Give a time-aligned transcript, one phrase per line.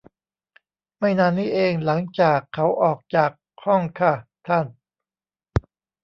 [0.97, 3.31] ไม่นานนี้เองหลังจากเขาออกจาก
[3.63, 4.13] ห้องค่ะ
[4.47, 4.65] ท่าน